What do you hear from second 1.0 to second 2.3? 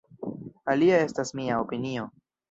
estas mia opinio.